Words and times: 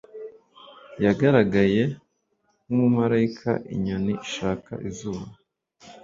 yagaragaye 1.03 1.83
nku 2.69 2.75
mumarayika 2.81 3.51
inyoni 3.73 4.13
ishaka 4.27 4.71
izuba 4.89 5.23